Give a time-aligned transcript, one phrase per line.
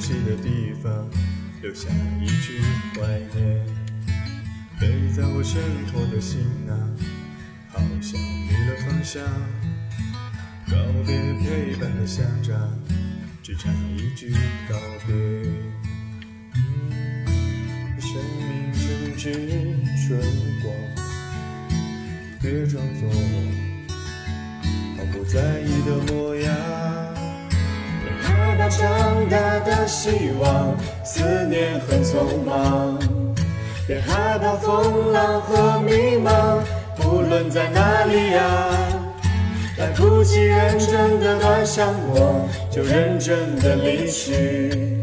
[0.00, 1.06] 熟悉的地方
[1.60, 1.90] 留下
[2.22, 2.58] 一句
[2.94, 3.66] 怀念，
[4.80, 5.60] 背在我身
[5.92, 6.74] 后的行囊，
[7.68, 9.22] 好像迷了方向。
[10.70, 12.56] 告别陪伴的乡长，
[13.42, 14.32] 只差一句
[14.70, 14.74] 告
[15.06, 15.14] 别。
[18.00, 19.34] 生命正值
[20.08, 20.18] 春
[20.62, 20.74] 光。
[22.40, 23.06] 别装作
[24.96, 26.56] 毫不在意的模样，
[28.70, 32.98] 长大的希望，思念很匆忙。
[33.86, 36.58] 别害怕风浪和迷茫，
[37.04, 38.68] 无论在哪里呀，
[39.78, 44.96] 来不及认真的端上我，就认真的离去。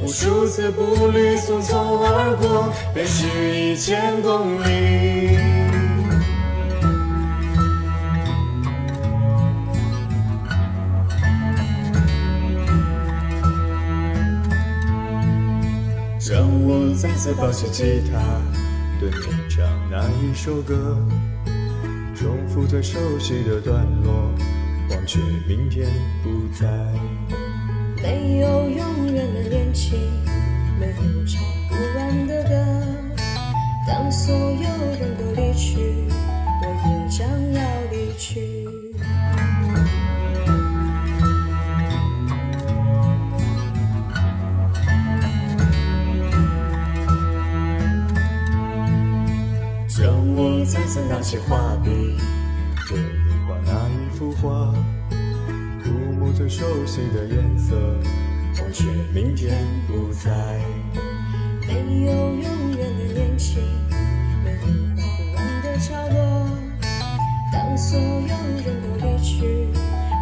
[0.00, 5.38] 无数次步履匆匆而过，便是一千公里。
[16.54, 18.20] 我再次抱起吉他，
[19.00, 20.98] 对你唱那一首歌，
[22.14, 24.30] 重复最熟悉的段落，
[24.90, 25.18] 忘却
[25.48, 25.88] 明天
[26.22, 26.68] 不在。
[28.02, 29.98] 没有永远的恋情，
[30.78, 32.54] 没有唱不完的歌。
[33.88, 34.68] 当所有
[35.00, 35.78] 人都离去，
[50.92, 52.18] 我再次拿起画笔，
[52.86, 54.74] 对你画那一幅画，
[55.82, 57.74] 涂抹最熟悉的颜色，
[58.60, 60.30] 忘却明天不在。
[61.66, 63.62] 没有永远的恋情，
[64.44, 64.58] 没有
[64.94, 66.46] 画不完的角落。
[67.50, 69.68] 当所有人都离去，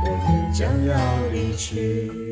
[0.04, 0.94] 我也将要
[1.32, 2.29] 离去。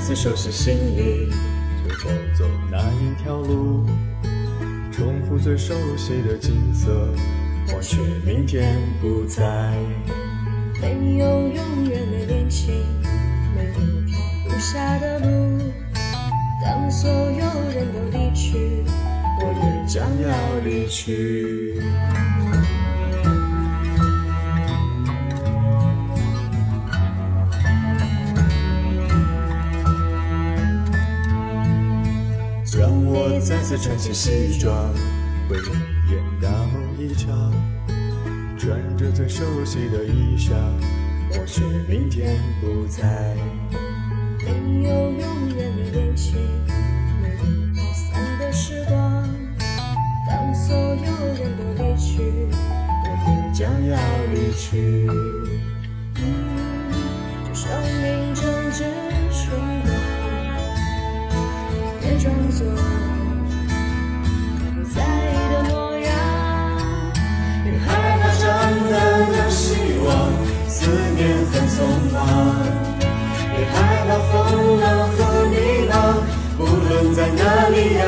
[0.00, 1.28] 次收拾行李，
[1.82, 3.84] 最后走那一条路，
[4.90, 7.12] 重复最熟悉的景色，
[7.72, 9.42] 忘却明天不在。
[10.80, 12.82] 没有永远的恋情，
[13.54, 13.72] 没有
[14.06, 14.16] 停
[14.48, 15.62] 不下的路。
[16.64, 18.82] 当所有人都离去，
[19.38, 20.28] 我也将要
[20.64, 21.78] 离去。
[33.70, 34.92] 次穿起西装，
[35.48, 37.30] 为你演大梦一场，
[38.58, 40.54] 穿着最熟悉的衣裳，
[41.30, 43.36] 或许明天不在。
[44.40, 46.34] 没有永远的恋情，
[47.22, 49.24] 没有离散的时光。
[50.26, 50.94] 当所有
[51.36, 52.48] 人都离去，
[53.04, 53.96] 我也将要
[54.34, 55.06] 离去。
[57.46, 57.70] 这生
[58.02, 58.42] 命中
[58.72, 58.82] 只
[74.10, 75.54] 别害怕风浪和迷
[75.88, 75.94] 茫，
[76.58, 78.02] 无论在哪里呀，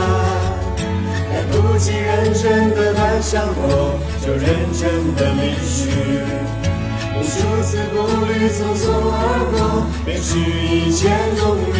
[1.30, 4.42] 来不及认真的端详我，就认
[4.74, 4.82] 真
[5.14, 5.80] 的离去。
[7.14, 7.94] 无数次步
[8.26, 8.82] 履匆匆
[9.14, 9.14] 而
[9.52, 11.08] 过，便是一千
[11.38, 11.78] 公里。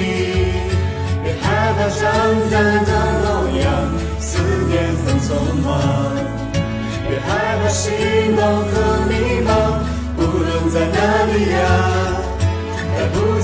[1.25, 2.01] 别害怕长
[2.49, 2.55] 大
[2.87, 2.91] 的
[3.25, 3.27] 模
[3.59, 3.67] 样，
[4.21, 4.73] 思念
[5.05, 5.35] 很匆
[5.65, 5.69] 忙。
[7.09, 7.91] 别害怕希
[8.39, 8.41] 望
[8.71, 8.73] 和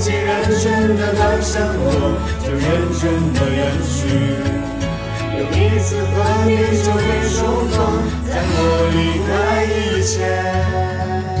[0.09, 2.65] 既然真的了相逢，就认
[2.99, 3.93] 真的延续。
[5.37, 6.09] 有一次和
[6.47, 6.51] 你
[6.81, 7.37] 就别重
[7.69, 7.77] 逢，
[8.25, 8.57] 在我
[8.89, 8.97] 离
[9.27, 9.29] 开
[9.69, 11.38] 以前。